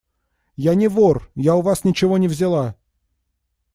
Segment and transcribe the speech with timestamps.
[0.55, 1.29] –Я не вор!
[1.35, 2.73] Я у вас ничего не взяла.